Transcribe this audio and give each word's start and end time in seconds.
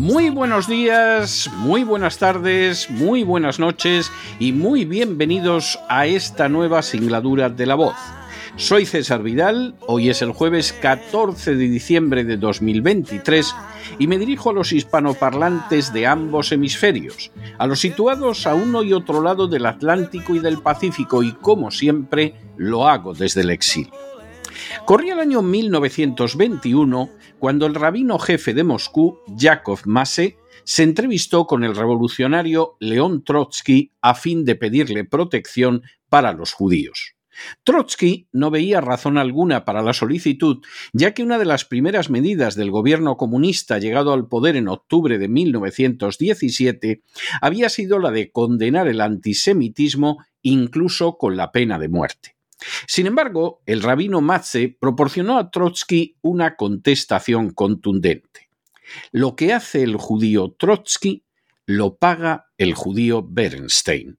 Muy 0.00 0.30
buenos 0.30 0.66
días, 0.66 1.50
muy 1.58 1.84
buenas 1.84 2.16
tardes, 2.16 2.88
muy 2.88 3.22
buenas 3.22 3.60
noches 3.60 4.10
y 4.38 4.50
muy 4.52 4.86
bienvenidos 4.86 5.78
a 5.90 6.06
esta 6.06 6.48
nueva 6.48 6.80
singladura 6.80 7.50
de 7.50 7.66
la 7.66 7.74
voz. 7.74 7.96
Soy 8.56 8.86
César 8.86 9.22
Vidal, 9.22 9.74
hoy 9.86 10.08
es 10.08 10.22
el 10.22 10.32
jueves 10.32 10.72
14 10.72 11.54
de 11.54 11.68
diciembre 11.68 12.24
de 12.24 12.38
2023 12.38 13.54
y 13.98 14.06
me 14.06 14.16
dirijo 14.16 14.48
a 14.48 14.54
los 14.54 14.72
hispanoparlantes 14.72 15.92
de 15.92 16.06
ambos 16.06 16.50
hemisferios, 16.50 17.30
a 17.58 17.66
los 17.66 17.80
situados 17.80 18.46
a 18.46 18.54
uno 18.54 18.82
y 18.82 18.94
otro 18.94 19.20
lado 19.20 19.48
del 19.48 19.66
Atlántico 19.66 20.34
y 20.34 20.38
del 20.38 20.62
Pacífico 20.62 21.22
y 21.22 21.32
como 21.32 21.70
siempre 21.70 22.36
lo 22.56 22.88
hago 22.88 23.12
desde 23.12 23.42
el 23.42 23.50
exilio. 23.50 24.09
Corría 24.84 25.14
el 25.14 25.20
año 25.20 25.42
1921 25.42 27.10
cuando 27.38 27.66
el 27.66 27.74
rabino 27.74 28.18
jefe 28.18 28.54
de 28.54 28.64
Moscú, 28.64 29.18
Yakov 29.36 29.80
Mase, 29.86 30.36
se 30.64 30.82
entrevistó 30.82 31.46
con 31.46 31.64
el 31.64 31.74
revolucionario 31.74 32.76
León 32.80 33.24
Trotsky 33.24 33.92
a 34.00 34.14
fin 34.14 34.44
de 34.44 34.56
pedirle 34.56 35.04
protección 35.04 35.82
para 36.08 36.32
los 36.32 36.52
judíos. 36.52 37.14
Trotsky 37.64 38.28
no 38.32 38.50
veía 38.50 38.80
razón 38.80 39.16
alguna 39.16 39.64
para 39.64 39.82
la 39.82 39.92
solicitud, 39.92 40.58
ya 40.92 41.14
que 41.14 41.22
una 41.22 41.38
de 41.38 41.46
las 41.46 41.64
primeras 41.64 42.10
medidas 42.10 42.54
del 42.54 42.70
gobierno 42.70 43.16
comunista 43.16 43.78
llegado 43.78 44.12
al 44.12 44.28
poder 44.28 44.56
en 44.56 44.68
octubre 44.68 45.18
de 45.18 45.28
1917 45.28 47.02
había 47.40 47.68
sido 47.68 47.98
la 47.98 48.10
de 48.10 48.30
condenar 48.30 48.88
el 48.88 49.00
antisemitismo 49.00 50.18
incluso 50.42 51.16
con 51.16 51.36
la 51.36 51.50
pena 51.52 51.78
de 51.78 51.88
muerte. 51.88 52.39
Sin 52.86 53.06
embargo, 53.06 53.62
el 53.66 53.82
rabino 53.82 54.20
Matze 54.20 54.76
proporcionó 54.80 55.38
a 55.38 55.50
Trotsky 55.50 56.16
una 56.22 56.56
contestación 56.56 57.50
contundente. 57.50 58.50
Lo 59.12 59.36
que 59.36 59.52
hace 59.52 59.82
el 59.82 59.96
judío 59.96 60.54
Trotsky 60.58 61.24
lo 61.66 61.96
paga 61.96 62.50
el 62.58 62.74
judío 62.74 63.26
Bernstein. 63.28 64.18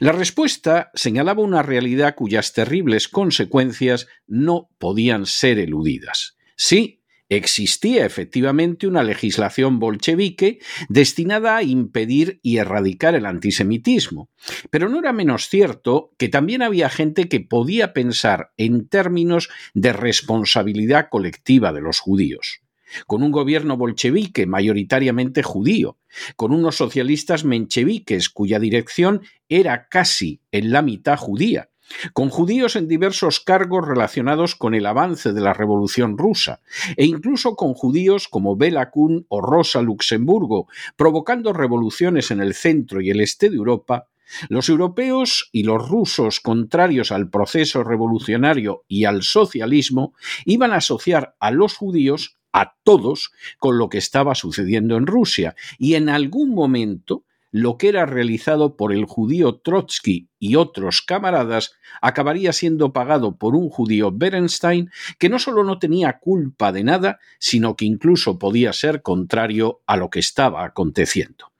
La 0.00 0.12
respuesta 0.12 0.90
señalaba 0.94 1.42
una 1.42 1.62
realidad 1.62 2.14
cuyas 2.16 2.52
terribles 2.52 3.08
consecuencias 3.08 4.08
no 4.26 4.68
podían 4.78 5.26
ser 5.26 5.58
eludidas. 5.58 6.36
Sí, 6.56 7.01
existía 7.36 8.04
efectivamente 8.04 8.86
una 8.86 9.02
legislación 9.02 9.78
bolchevique 9.78 10.58
destinada 10.88 11.56
a 11.56 11.62
impedir 11.62 12.40
y 12.42 12.58
erradicar 12.58 13.14
el 13.14 13.26
antisemitismo, 13.26 14.30
pero 14.70 14.88
no 14.88 14.98
era 14.98 15.12
menos 15.12 15.48
cierto 15.48 16.12
que 16.18 16.28
también 16.28 16.62
había 16.62 16.88
gente 16.88 17.28
que 17.28 17.40
podía 17.40 17.92
pensar 17.92 18.52
en 18.56 18.88
términos 18.88 19.48
de 19.74 19.92
responsabilidad 19.92 21.08
colectiva 21.10 21.72
de 21.72 21.80
los 21.80 22.00
judíos. 22.00 22.60
Con 23.06 23.22
un 23.22 23.30
gobierno 23.30 23.76
bolchevique 23.76 24.46
mayoritariamente 24.46 25.42
judío, 25.42 25.98
con 26.36 26.52
unos 26.52 26.76
socialistas 26.76 27.44
mencheviques 27.44 28.28
cuya 28.28 28.58
dirección 28.58 29.22
era 29.48 29.88
casi 29.88 30.42
en 30.50 30.72
la 30.72 30.82
mitad 30.82 31.16
judía, 31.16 31.70
con 32.12 32.30
judíos 32.30 32.76
en 32.76 32.88
diversos 32.88 33.40
cargos 33.40 33.86
relacionados 33.86 34.54
con 34.54 34.74
el 34.74 34.86
avance 34.86 35.32
de 35.32 35.40
la 35.40 35.52
Revolución 35.52 36.18
rusa, 36.18 36.60
e 36.96 37.04
incluso 37.04 37.56
con 37.56 37.74
judíos 37.74 38.28
como 38.28 38.56
Bela 38.56 38.90
Kun 38.90 39.26
o 39.28 39.40
Rosa 39.40 39.82
Luxemburgo, 39.82 40.68
provocando 40.96 41.52
revoluciones 41.52 42.30
en 42.30 42.40
el 42.40 42.54
centro 42.54 43.00
y 43.00 43.10
el 43.10 43.20
este 43.20 43.50
de 43.50 43.56
Europa, 43.56 44.08
los 44.48 44.68
europeos 44.68 45.50
y 45.52 45.64
los 45.64 45.88
rusos 45.88 46.40
contrarios 46.40 47.12
al 47.12 47.28
proceso 47.28 47.84
revolucionario 47.84 48.84
y 48.88 49.04
al 49.04 49.22
socialismo 49.22 50.14
iban 50.44 50.72
a 50.72 50.76
asociar 50.76 51.36
a 51.38 51.50
los 51.50 51.76
judíos 51.76 52.38
a 52.52 52.76
todos 52.82 53.32
con 53.58 53.78
lo 53.78 53.88
que 53.88 53.98
estaba 53.98 54.34
sucediendo 54.34 54.96
en 54.96 55.06
Rusia 55.06 55.54
y 55.78 55.94
en 55.94 56.08
algún 56.08 56.54
momento 56.54 57.24
lo 57.52 57.76
que 57.76 57.90
era 57.90 58.06
realizado 58.06 58.76
por 58.76 58.92
el 58.92 59.04
judío 59.04 59.56
Trotsky 59.56 60.28
y 60.38 60.56
otros 60.56 61.02
camaradas 61.02 61.74
acabaría 62.00 62.52
siendo 62.52 62.92
pagado 62.92 63.36
por 63.36 63.54
un 63.54 63.68
judío 63.68 64.10
Berenstein 64.10 64.90
que 65.18 65.28
no 65.28 65.38
solo 65.38 65.62
no 65.62 65.78
tenía 65.78 66.18
culpa 66.18 66.72
de 66.72 66.82
nada, 66.82 67.20
sino 67.38 67.76
que 67.76 67.84
incluso 67.84 68.38
podía 68.38 68.72
ser 68.72 69.02
contrario 69.02 69.82
a 69.86 69.96
lo 69.96 70.08
que 70.08 70.18
estaba 70.18 70.64
aconteciendo. 70.64 71.52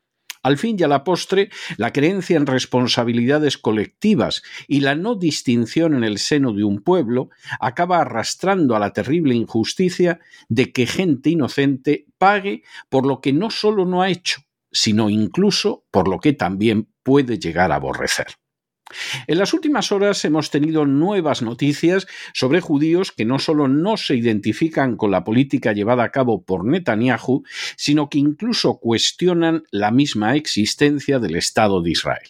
Al 0.43 0.59
fin 0.59 0.77
y 0.77 0.83
a 0.83 0.89
la 0.89 1.05
postre, 1.05 1.51
la 1.77 1.93
creencia 1.93 2.37
en 2.37 2.47
responsabilidades 2.47 3.59
colectivas 3.59 4.43
y 4.67 4.81
la 4.81 4.97
no 4.97 5.15
distinción 5.15 5.95
en 5.95 6.03
el 6.03 6.19
seno 6.19 6.53
de 6.53 6.65
un 6.65 6.83
pueblo 6.83 7.31
acaba 7.61 8.01
arrastrando 8.01 8.75
a 8.75 8.81
la 8.81 8.93
terrible 8.93 9.37
injusticia 9.37 10.19
de 10.49 10.73
que 10.73 10.87
gente 10.87 11.31
inocente 11.31 12.07
pague 12.19 12.65
por 12.89 13.07
lo 13.07 13.21
que 13.21 13.33
no 13.33 13.51
solo 13.51 13.85
no 13.85 14.03
ha 14.03 14.11
hecho, 14.11 14.43
sino 14.73 15.11
incluso 15.11 15.85
por 15.91 16.09
lo 16.09 16.19
que 16.19 16.33
también 16.33 16.89
puede 17.03 17.39
llegar 17.39 17.73
a 17.73 17.77
aborrecer. 17.77 18.27
En 19.27 19.39
las 19.39 19.53
últimas 19.55 19.93
horas 19.93 20.25
hemos 20.25 20.51
tenido 20.51 20.85
nuevas 20.85 21.43
noticias 21.43 22.07
sobre 22.35 22.61
judíos 22.61 23.13
que 23.13 23.25
no 23.25 23.39
solo 23.39 23.69
no 23.69 23.97
se 23.97 24.17
identifican 24.17 24.97
con 24.97 25.11
la 25.11 25.25
política 25.25 25.73
llevada 25.73 26.05
a 26.05 26.11
cabo 26.11 26.45
por 26.45 26.65
Netanyahu, 26.67 27.45
sino 27.77 28.09
que 28.09 28.19
incluso 28.19 28.79
cuestionan 28.79 29.63
la 29.71 29.91
misma 29.91 30.37
existencia 30.37 31.19
del 31.19 31.37
Estado 31.37 31.81
de 31.83 31.91
Israel. 31.91 32.29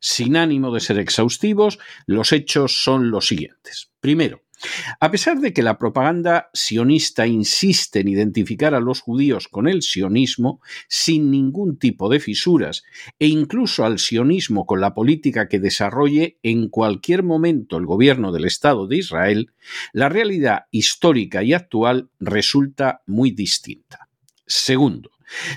Sin 0.00 0.36
ánimo 0.36 0.72
de 0.72 0.80
ser 0.80 0.98
exhaustivos, 0.98 1.78
los 2.06 2.32
hechos 2.32 2.82
son 2.82 3.10
los 3.10 3.28
siguientes. 3.28 3.92
Primero, 4.00 4.41
a 5.00 5.10
pesar 5.10 5.40
de 5.40 5.52
que 5.52 5.62
la 5.62 5.78
propaganda 5.78 6.50
sionista 6.52 7.26
insiste 7.26 8.00
en 8.00 8.08
identificar 8.08 8.74
a 8.74 8.80
los 8.80 9.00
judíos 9.00 9.48
con 9.48 9.68
el 9.68 9.82
sionismo 9.82 10.60
sin 10.88 11.30
ningún 11.30 11.78
tipo 11.78 12.08
de 12.08 12.20
fisuras 12.20 12.82
e 13.18 13.26
incluso 13.26 13.84
al 13.84 13.98
sionismo 13.98 14.66
con 14.66 14.80
la 14.80 14.94
política 14.94 15.48
que 15.48 15.60
desarrolle 15.60 16.38
en 16.42 16.68
cualquier 16.68 17.22
momento 17.22 17.76
el 17.76 17.86
gobierno 17.86 18.32
del 18.32 18.44
Estado 18.44 18.86
de 18.86 18.96
Israel, 18.96 19.52
la 19.92 20.08
realidad 20.08 20.66
histórica 20.70 21.42
y 21.42 21.52
actual 21.52 22.10
resulta 22.20 23.02
muy 23.06 23.30
distinta. 23.30 24.08
Segundo, 24.46 25.10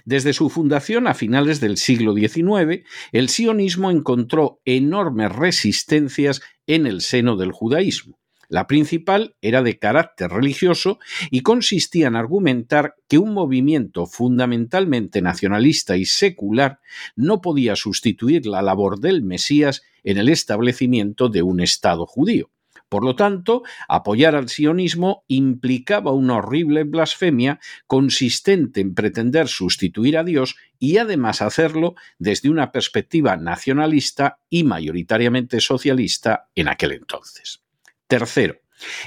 desde 0.06 0.34
su 0.34 0.50
fundación 0.50 1.08
a 1.08 1.14
finales 1.14 1.60
del 1.60 1.78
siglo 1.78 2.14
XIX, 2.14 2.86
el 3.12 3.30
sionismo 3.30 3.92
encontró 3.92 4.62
enormes 4.66 5.32
resistencias 5.32 6.42
en 6.68 6.88
el 6.88 7.02
seno 7.02 7.36
del 7.36 7.52
judaísmo. 7.52 8.18
La 8.50 8.68
principal 8.68 9.36
era 9.42 9.62
de 9.62 9.80
carácter 9.80 10.32
religioso 10.32 11.00
y 11.32 11.42
consistía 11.42 12.08
en 12.08 12.16
argumentar 12.16 12.96
que 13.08 13.18
un 13.18 13.34
movimiento 13.34 14.06
fundamentalmente 14.06 15.22
nacionalista 15.22 15.98
y 15.98 16.06
secular 16.06 16.80
no 17.16 17.42
podía 17.42 17.76
sustituir 17.76 18.46
la 18.46 18.62
labor 18.62 19.00
del 19.00 19.24
Mesías 19.24 19.82
en 20.04 20.18
el 20.18 20.30
establecimiento 20.30 21.30
de 21.30 21.42
un 21.42 21.60
Estado 21.60 22.06
judío. 22.06 22.52
Por 22.88 23.04
lo 23.04 23.16
tanto, 23.16 23.64
apoyar 23.88 24.36
al 24.36 24.48
sionismo 24.48 25.24
implicaba 25.28 26.12
una 26.12 26.38
horrible 26.38 26.84
blasfemia 26.84 27.60
consistente 27.88 28.80
en 28.80 28.94
pretender 28.94 29.48
sustituir 29.48 30.18
a 30.18 30.24
Dios 30.24 30.56
y 30.78 30.98
además 30.98 31.42
hacerlo 31.42 31.96
desde 32.20 32.50
una 32.50 32.72
perspectiva 32.72 33.38
nacionalista 33.38 34.40
y 34.50 34.64
mayoritariamente 34.64 35.62
socialista 35.62 36.50
en 36.54 36.68
aquel 36.68 36.92
entonces. 36.92 37.65
Tercero, 38.08 38.60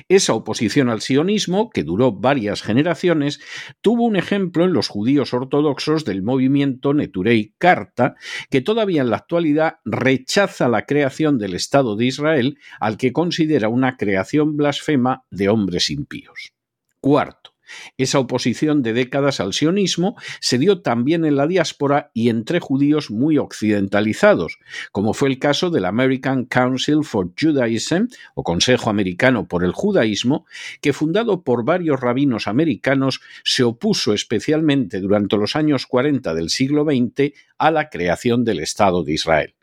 Esa 0.09 0.33
oposición 0.33 0.89
al 0.89 1.03
sionismo, 1.03 1.71
que 1.71 1.85
duró 1.85 2.13
varias 2.13 2.63
generaciones, 2.63 3.39
tuvo 3.81 4.05
un 4.05 4.17
ejemplo 4.17 4.65
en 4.65 4.73
los 4.73 4.89
judíos 4.89 5.35
ortodoxos 5.35 6.05
del 6.05 6.23
movimiento 6.23 6.95
Neturei 6.95 7.55
Karta, 7.59 8.15
que 8.51 8.63
todavía 8.63 9.03
en 9.03 9.11
la 9.11 9.19
actualidad 9.19 9.77
rechaza 9.85 10.69
la 10.69 10.87
creación 10.87 11.39
del 11.39 11.55
Estado 11.55 11.97
de 11.97 12.07
Israel, 12.07 12.59
al 12.81 12.97
que 12.97 13.13
considera 13.13 13.69
una 13.69 13.97
creación 13.97 14.57
blasfema 14.57 15.25
de 15.31 15.49
hombres 15.49 15.91
impíos. 15.91 16.53
Cuarto, 17.01 17.53
esa 17.97 18.19
oposición 18.19 18.83
de 18.83 18.93
décadas 18.93 19.41
al 19.41 19.53
sionismo 19.53 20.17
se 20.41 20.59
dio 20.59 20.81
también 20.81 21.25
en 21.25 21.37
la 21.37 21.47
diáspora 21.47 22.11
y 22.15 22.29
entre 22.29 22.61
judíos 22.61 23.11
muy 23.11 23.39
occidentalizados, 23.39 24.59
como 24.93 25.15
fue 25.15 25.29
el 25.29 25.39
caso 25.39 25.71
del 25.71 25.85
American 25.85 26.45
Council 26.45 27.05
for 27.05 27.31
Judaism, 27.39 28.09
o 28.35 28.43
Consejo 28.43 28.91
Americano 28.91 29.47
por 29.47 29.65
el 29.65 29.73
Judaísmo, 29.73 30.47
que 30.81 30.93
fundado 30.93 31.43
por 31.43 31.65
varios 31.65 32.01
rabinos 32.01 32.47
americanos 32.47 33.21
se 33.45 33.65
opuso 33.65 34.13
especialmente 34.13 35.01
durante 35.01 35.37
los 35.37 35.57
años 35.57 35.87
40 35.87 36.35
del 36.35 36.51
siglo 36.51 36.85
XX 36.85 37.33
a 37.59 37.71
la 37.71 37.89
creación 37.89 38.45
del 38.45 38.61
Estado 38.61 39.03
de 39.03 39.13
Israel. 39.13 39.58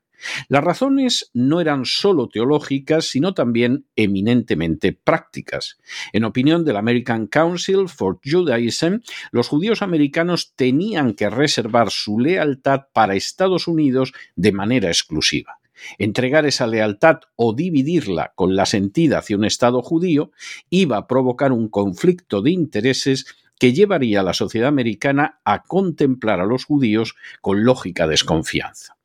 Las 0.48 0.64
razones 0.64 1.30
no 1.34 1.62
eran 1.62 1.86
solo 1.86 2.28
teológicas, 2.28 3.06
sino 3.06 3.34
también 3.34 3.86
eminentemente 3.96 4.94
prácticas. 4.94 5.78
En 6.14 6.24
opinión 6.24 6.66
del 6.66 6.78
American 6.78 7.28
Council 7.28 7.88
for 7.88 8.20
Judaism, 8.24 9.02
los 9.32 9.48
judíos 9.48 9.82
americanos 9.82 10.54
tenían 10.56 11.14
que 11.14 11.30
reservar 11.30 11.90
su 11.92 12.20
lealtad 12.20 12.84
para 12.94 13.16
Estados 13.16 13.68
Unidos 13.68 14.14
de 14.36 14.52
manera 14.52 14.88
exclusiva. 14.88 15.60
Entregar 15.98 16.46
esa 16.46 16.68
lealtad 16.68 17.20
o 17.36 17.54
dividirla 17.54 18.32
con 18.36 18.56
la 18.56 18.66
sentida 18.66 19.20
hacia 19.20 19.38
un 19.38 19.46
Estado 19.46 19.82
judío 19.82 20.32
iba 20.70 20.98
a 20.98 21.08
provocar 21.08 21.52
un 21.52 21.68
conflicto 21.68 22.42
de 22.42 22.52
intereses 22.52 23.26
que 23.60 23.74
llevaría 23.74 24.22
a 24.22 24.24
la 24.24 24.34
sociedad 24.34 24.68
americana 24.68 25.40
a 25.46 25.64
contemplar 25.64 26.40
a 26.40 26.46
los 26.46 26.66
judíos 26.66 27.16
con 27.42 27.64
lógica 27.64 28.08
desconfianza. 28.08 28.98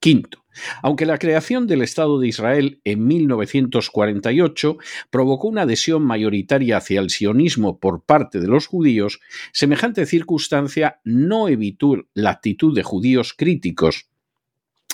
Quinto, 0.00 0.44
aunque 0.82 1.06
la 1.06 1.18
creación 1.18 1.66
del 1.66 1.82
Estado 1.82 2.18
de 2.18 2.28
Israel 2.28 2.80
en 2.84 3.06
1948 3.06 4.78
provocó 5.10 5.48
una 5.48 5.62
adhesión 5.62 6.02
mayoritaria 6.02 6.76
hacia 6.76 7.00
el 7.00 7.10
sionismo 7.10 7.78
por 7.78 8.04
parte 8.04 8.40
de 8.40 8.48
los 8.48 8.66
judíos, 8.66 9.20
semejante 9.52 10.06
circunstancia 10.06 11.00
no 11.04 11.48
evitó 11.48 12.06
la 12.14 12.30
actitud 12.30 12.74
de 12.74 12.82
judíos 12.82 13.34
críticos 13.36 14.08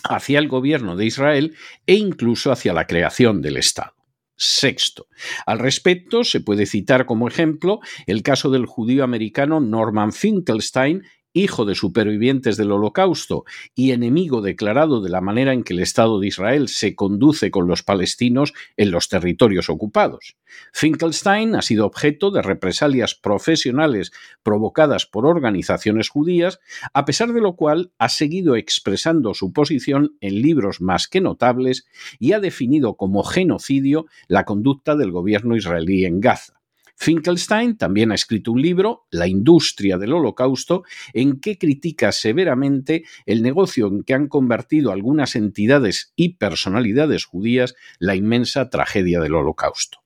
hacia 0.05 0.39
el 0.39 0.49
gobierno 0.49 0.97
de 0.97 1.07
Israel 1.07 1.57
e 1.87 1.95
incluso 1.95 2.53
hacia 2.53 2.73
la 2.73 2.87
creación 2.87 3.41
del 3.41 3.57
Estado. 3.57 3.95
Sexto. 4.37 5.07
Al 5.47 5.61
respecto, 5.61 6.25
se 6.25 6.41
puede 6.41 6.67
citar 6.67 7.07
como 7.07 7.29
ejemplo 7.29 7.81
el 8.07 8.23
caso 8.23 8.51
del 8.51 8.67
judío 8.67 9.05
americano 9.05 9.61
Norman 9.61 10.13
Finkelstein 10.13 11.05
hijo 11.35 11.65
de 11.65 11.75
supervivientes 11.75 12.57
del 12.57 12.73
Holocausto 12.73 13.45
y 13.75 13.91
enemigo 13.91 14.41
declarado 14.41 15.03
de 15.03 15.11
la 15.11 15.21
manera 15.21 15.53
en 15.53 15.65
que 15.65 15.75
el 15.75 15.81
Estado 15.81 16.21
de 16.21 16.29
Israel 16.29 16.69
se 16.69 16.95
conduce 16.95 17.51
con 17.51 17.67
los 17.67 17.83
palestinos 17.83 18.55
en 18.77 18.91
los 18.91 19.09
territorios 19.09 19.69
ocupados. 19.69 20.37
Finkelstein 20.73 21.57
ha 21.57 21.63
sido 21.63 21.87
objeto 21.87 22.31
de 22.31 22.41
represalias 22.41 23.15
profesionales 23.15 24.13
provocadas 24.43 25.07
por 25.07 25.27
organizaciones 25.27 26.09
judías, 26.09 26.61
a 26.93 27.05
pesar 27.05 27.33
de 27.33 27.41
lo 27.41 27.57
cual 27.57 27.93
ha 27.99 28.09
seguido 28.09 28.55
expresando 28.55 29.35
su 29.35 29.53
posición 29.53 30.17
en 30.21 30.41
libros 30.41 30.81
más 30.81 31.09
que 31.09 31.21
notables 31.21 31.87
y 32.21 32.33
ha 32.33 32.41
definido 32.41 32.97
como 32.97 33.25
genocidio 33.25 34.07
la 34.29 34.45
conducta 34.45 34.95
del 34.95 35.11
gobierno 35.11 35.57
israelí 35.57 36.05
en 36.05 36.21
Gaza. 36.21 36.64
Finkelstein 36.97 37.77
también 37.77 38.13
ha 38.13 38.15
escrito 38.15 38.53
un 38.53 38.63
libro, 38.63 39.07
La 39.11 39.27
industria 39.27 39.99
del 39.99 40.13
holocausto, 40.13 40.85
en 41.13 41.41
que 41.41 41.59
critica 41.59 42.13
severamente 42.13 43.05
el 43.27 43.43
negocio 43.43 43.89
en 43.89 44.03
que 44.05 44.15
han 44.15 44.29
convertido 44.29 44.93
algunas 44.93 45.37
entidades 45.37 46.13
y 46.17 46.37
personalidades 46.37 47.25
judías 47.25 47.75
la 47.99 48.15
inmensa 48.15 48.71
tragedia 48.71 49.21
del 49.21 49.35
holocausto. 49.35 50.05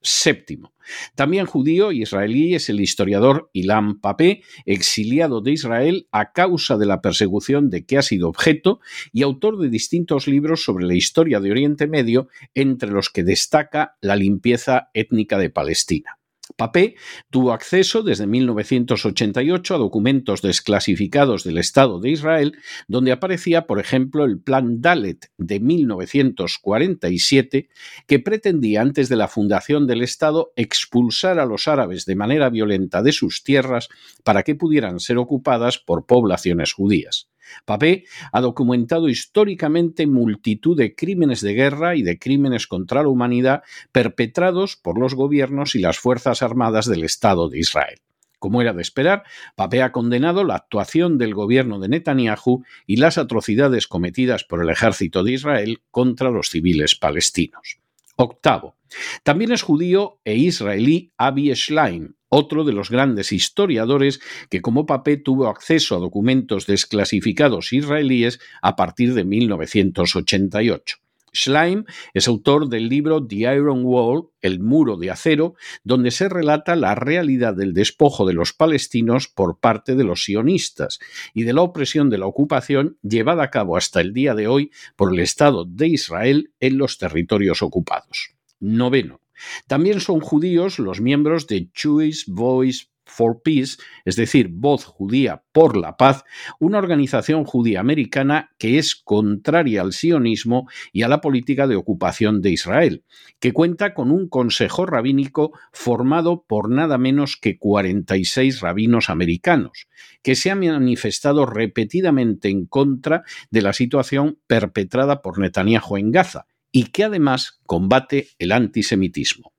Séptimo. 0.00 0.72
También 1.16 1.46
judío 1.46 1.90
y 1.90 2.02
israelí 2.02 2.54
es 2.54 2.68
el 2.68 2.80
historiador 2.80 3.50
Ilan 3.52 4.00
Papé, 4.00 4.42
exiliado 4.64 5.40
de 5.40 5.52
Israel 5.52 6.06
a 6.12 6.32
causa 6.32 6.76
de 6.78 6.86
la 6.86 7.02
persecución 7.02 7.68
de 7.68 7.84
que 7.84 7.98
ha 7.98 8.02
sido 8.02 8.28
objeto 8.28 8.80
y 9.12 9.22
autor 9.22 9.58
de 9.58 9.68
distintos 9.68 10.28
libros 10.28 10.62
sobre 10.62 10.86
la 10.86 10.94
historia 10.94 11.40
de 11.40 11.50
Oriente 11.50 11.88
Medio, 11.88 12.28
entre 12.54 12.90
los 12.90 13.10
que 13.10 13.24
destaca 13.24 13.96
la 14.00 14.16
limpieza 14.16 14.88
étnica 14.94 15.36
de 15.36 15.50
Palestina. 15.50 16.17
Papé 16.58 16.96
tuvo 17.30 17.52
acceso 17.52 18.02
desde 18.02 18.26
1988 18.26 19.76
a 19.76 19.78
documentos 19.78 20.42
desclasificados 20.42 21.44
del 21.44 21.56
Estado 21.56 22.00
de 22.00 22.10
Israel, 22.10 22.58
donde 22.88 23.12
aparecía, 23.12 23.68
por 23.68 23.78
ejemplo, 23.78 24.24
el 24.24 24.40
Plan 24.40 24.80
Dalet 24.80 25.30
de 25.38 25.60
1947, 25.60 27.68
que 28.08 28.18
pretendía, 28.18 28.80
antes 28.80 29.08
de 29.08 29.14
la 29.14 29.28
fundación 29.28 29.86
del 29.86 30.02
Estado, 30.02 30.50
expulsar 30.56 31.38
a 31.38 31.46
los 31.46 31.68
árabes 31.68 32.06
de 32.06 32.16
manera 32.16 32.50
violenta 32.50 33.04
de 33.04 33.12
sus 33.12 33.44
tierras 33.44 33.88
para 34.24 34.42
que 34.42 34.56
pudieran 34.56 34.98
ser 34.98 35.18
ocupadas 35.18 35.78
por 35.78 36.06
poblaciones 36.06 36.72
judías. 36.72 37.28
Papé 37.64 38.04
ha 38.32 38.40
documentado 38.40 39.08
históricamente 39.08 40.06
multitud 40.06 40.76
de 40.76 40.94
crímenes 40.94 41.40
de 41.40 41.54
guerra 41.54 41.96
y 41.96 42.02
de 42.02 42.18
crímenes 42.18 42.66
contra 42.66 43.02
la 43.02 43.08
humanidad 43.08 43.62
perpetrados 43.92 44.76
por 44.76 44.98
los 44.98 45.14
gobiernos 45.14 45.74
y 45.74 45.80
las 45.80 45.98
Fuerzas 45.98 46.42
Armadas 46.42 46.86
del 46.86 47.04
Estado 47.04 47.48
de 47.48 47.58
Israel. 47.58 48.00
Como 48.38 48.62
era 48.62 48.72
de 48.72 48.82
esperar, 48.82 49.24
Papé 49.56 49.82
ha 49.82 49.90
condenado 49.90 50.44
la 50.44 50.54
actuación 50.54 51.18
del 51.18 51.34
gobierno 51.34 51.80
de 51.80 51.88
Netanyahu 51.88 52.64
y 52.86 52.96
las 52.96 53.18
atrocidades 53.18 53.88
cometidas 53.88 54.44
por 54.44 54.62
el 54.62 54.70
ejército 54.70 55.24
de 55.24 55.32
Israel 55.32 55.82
contra 55.90 56.30
los 56.30 56.50
civiles 56.50 56.94
palestinos. 56.94 57.78
Octavo. 58.16 58.76
También 59.22 59.52
es 59.52 59.62
judío 59.62 60.20
e 60.24 60.36
israelí 60.36 61.12
Avi 61.18 61.54
Schlein, 61.54 62.16
otro 62.28 62.64
de 62.64 62.72
los 62.72 62.90
grandes 62.90 63.32
historiadores 63.32 64.20
que 64.50 64.60
como 64.60 64.86
Papé 64.86 65.16
tuvo 65.16 65.48
acceso 65.48 65.96
a 65.96 66.00
documentos 66.00 66.66
desclasificados 66.66 67.72
israelíes 67.72 68.40
a 68.62 68.76
partir 68.76 69.14
de 69.14 69.24
1988. 69.24 70.98
Schleim 71.34 71.84
es 72.14 72.28
autor 72.28 72.68
del 72.68 72.88
libro 72.88 73.26
The 73.26 73.36
Iron 73.36 73.84
Wall, 73.84 74.28
El 74.40 74.60
muro 74.60 74.96
de 74.96 75.10
acero, 75.10 75.54
donde 75.84 76.10
se 76.10 76.28
relata 76.28 76.76
la 76.76 76.94
realidad 76.94 77.54
del 77.54 77.74
despojo 77.74 78.26
de 78.26 78.32
los 78.32 78.52
palestinos 78.52 79.28
por 79.28 79.58
parte 79.58 79.94
de 79.94 80.04
los 80.04 80.24
sionistas 80.24 80.98
y 81.34 81.44
de 81.44 81.52
la 81.52 81.62
opresión 81.62 82.10
de 82.10 82.18
la 82.18 82.26
ocupación 82.26 82.98
llevada 83.02 83.44
a 83.44 83.50
cabo 83.50 83.76
hasta 83.76 84.00
el 84.00 84.12
día 84.12 84.34
de 84.34 84.48
hoy 84.48 84.70
por 84.96 85.12
el 85.12 85.20
Estado 85.20 85.64
de 85.64 85.88
Israel 85.88 86.52
en 86.60 86.78
los 86.78 86.98
territorios 86.98 87.62
ocupados. 87.62 88.30
Noveno. 88.60 89.20
También 89.66 90.00
son 90.00 90.20
judíos 90.20 90.78
los 90.78 91.00
miembros 91.00 91.46
de 91.46 91.70
Jewish 91.74 92.24
Voice 92.26 92.86
for 93.08 93.42
Peace, 93.42 93.78
es 94.04 94.16
decir, 94.16 94.48
Voz 94.50 94.84
Judía 94.84 95.42
por 95.52 95.76
la 95.76 95.96
Paz, 95.96 96.24
una 96.60 96.78
organización 96.78 97.44
judía 97.44 97.80
americana 97.80 98.50
que 98.58 98.78
es 98.78 98.94
contraria 98.94 99.80
al 99.80 99.92
sionismo 99.92 100.68
y 100.92 101.02
a 101.02 101.08
la 101.08 101.20
política 101.20 101.66
de 101.66 101.76
ocupación 101.76 102.40
de 102.42 102.50
Israel, 102.50 103.04
que 103.40 103.52
cuenta 103.52 103.94
con 103.94 104.10
un 104.10 104.28
consejo 104.28 104.86
rabínico 104.86 105.52
formado 105.72 106.44
por 106.46 106.70
nada 106.70 106.98
menos 106.98 107.36
que 107.36 107.58
46 107.58 108.60
rabinos 108.60 109.10
americanos, 109.10 109.88
que 110.22 110.34
se 110.34 110.50
han 110.50 110.60
manifestado 110.60 111.46
repetidamente 111.46 112.48
en 112.48 112.66
contra 112.66 113.22
de 113.50 113.62
la 113.62 113.72
situación 113.72 114.38
perpetrada 114.46 115.22
por 115.22 115.38
Netanyahu 115.38 115.96
en 115.96 116.12
Gaza 116.12 116.46
y 116.72 116.84
que 116.84 117.04
además 117.04 117.60
combate 117.66 118.28
el 118.38 118.52
antisemitismo. 118.52 119.52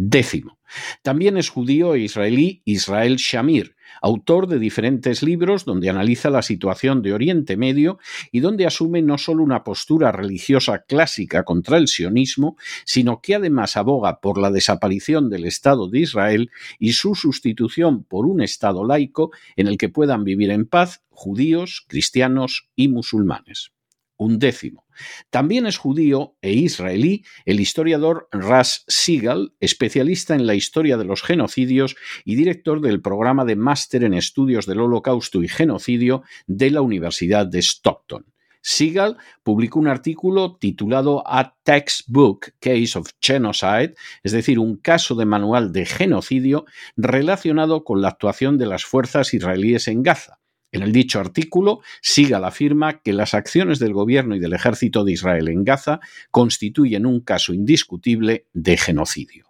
Décimo. 0.00 0.60
También 1.02 1.36
es 1.36 1.48
judío 1.48 1.94
e 1.94 2.00
israelí 2.00 2.62
Israel 2.64 3.16
Shamir, 3.16 3.74
autor 4.00 4.46
de 4.46 4.60
diferentes 4.60 5.24
libros 5.24 5.64
donde 5.64 5.90
analiza 5.90 6.30
la 6.30 6.42
situación 6.42 7.02
de 7.02 7.14
Oriente 7.14 7.56
Medio 7.56 7.98
y 8.30 8.38
donde 8.38 8.64
asume 8.64 9.02
no 9.02 9.18
solo 9.18 9.42
una 9.42 9.64
postura 9.64 10.12
religiosa 10.12 10.84
clásica 10.86 11.42
contra 11.42 11.78
el 11.78 11.88
sionismo, 11.88 12.56
sino 12.84 13.20
que 13.20 13.34
además 13.34 13.76
aboga 13.76 14.20
por 14.20 14.38
la 14.38 14.52
desaparición 14.52 15.30
del 15.30 15.46
Estado 15.46 15.88
de 15.88 15.98
Israel 15.98 16.50
y 16.78 16.92
su 16.92 17.16
sustitución 17.16 18.04
por 18.04 18.24
un 18.26 18.40
Estado 18.40 18.84
laico 18.84 19.32
en 19.56 19.66
el 19.66 19.78
que 19.78 19.88
puedan 19.88 20.22
vivir 20.22 20.50
en 20.50 20.66
paz 20.66 21.02
judíos, 21.08 21.84
cristianos 21.88 22.68
y 22.76 22.86
musulmanes 22.86 23.72
un 24.18 24.38
décimo. 24.38 24.84
También 25.30 25.66
es 25.66 25.78
judío 25.78 26.36
e 26.42 26.52
israelí 26.52 27.24
el 27.46 27.60
historiador 27.60 28.28
Ras 28.32 28.84
Sigal, 28.88 29.54
especialista 29.60 30.34
en 30.34 30.46
la 30.46 30.54
historia 30.54 30.96
de 30.96 31.04
los 31.04 31.22
genocidios 31.22 31.96
y 32.24 32.34
director 32.34 32.80
del 32.80 33.00
programa 33.00 33.44
de 33.44 33.56
máster 33.56 34.04
en 34.04 34.14
estudios 34.14 34.66
del 34.66 34.80
Holocausto 34.80 35.42
y 35.42 35.48
genocidio 35.48 36.22
de 36.46 36.70
la 36.70 36.82
Universidad 36.82 37.46
de 37.46 37.62
Stockton. 37.62 38.26
Sigal 38.60 39.16
publicó 39.42 39.78
un 39.78 39.88
artículo 39.88 40.56
titulado 40.56 41.22
A 41.26 41.56
Textbook 41.62 42.52
Case 42.60 42.98
of 42.98 43.08
Genocide, 43.20 43.94
es 44.22 44.32
decir, 44.32 44.58
un 44.58 44.76
caso 44.76 45.14
de 45.14 45.24
manual 45.24 45.72
de 45.72 45.86
genocidio 45.86 46.66
relacionado 46.96 47.84
con 47.84 48.02
la 48.02 48.08
actuación 48.08 48.58
de 48.58 48.66
las 48.66 48.84
fuerzas 48.84 49.32
israelíes 49.32 49.88
en 49.88 50.02
Gaza. 50.02 50.40
En 50.70 50.82
el 50.82 50.92
dicho 50.92 51.18
artículo, 51.18 51.80
Sigal 52.02 52.44
afirma 52.44 53.00
que 53.00 53.12
las 53.12 53.34
acciones 53.34 53.78
del 53.78 53.92
gobierno 53.92 54.36
y 54.36 54.38
del 54.38 54.52
ejército 54.52 55.04
de 55.04 55.12
Israel 55.12 55.48
en 55.48 55.64
Gaza 55.64 56.00
constituyen 56.30 57.06
un 57.06 57.20
caso 57.20 57.54
indiscutible 57.54 58.46
de 58.52 58.76
genocidio 58.76 59.47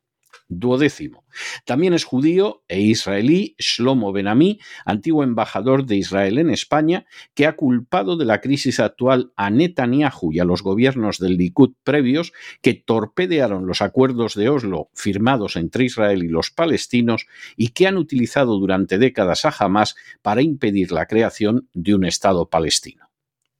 duodécimo. 0.48 1.24
También 1.64 1.92
es 1.92 2.04
judío 2.04 2.62
e 2.68 2.80
israelí 2.80 3.54
Shlomo 3.58 4.12
Benami, 4.12 4.58
antiguo 4.84 5.22
embajador 5.22 5.86
de 5.86 5.96
Israel 5.96 6.38
en 6.38 6.50
España, 6.50 7.06
que 7.34 7.46
ha 7.46 7.56
culpado 7.56 8.16
de 8.16 8.24
la 8.24 8.40
crisis 8.40 8.80
actual 8.80 9.32
a 9.36 9.50
Netanyahu 9.50 10.32
y 10.32 10.40
a 10.40 10.44
los 10.44 10.62
gobiernos 10.62 11.18
del 11.18 11.36
Likud 11.36 11.74
previos 11.84 12.32
que 12.62 12.74
torpedearon 12.74 13.66
los 13.66 13.82
acuerdos 13.82 14.34
de 14.34 14.48
Oslo 14.48 14.90
firmados 14.94 15.56
entre 15.56 15.84
Israel 15.84 16.24
y 16.24 16.28
los 16.28 16.50
palestinos 16.50 17.26
y 17.56 17.68
que 17.68 17.86
han 17.86 17.96
utilizado 17.96 18.58
durante 18.58 18.98
décadas 18.98 19.44
a 19.44 19.54
Hamas 19.58 19.96
para 20.22 20.42
impedir 20.42 20.92
la 20.92 21.06
creación 21.06 21.68
de 21.74 21.94
un 21.94 22.04
Estado 22.04 22.48
palestino. 22.48 23.07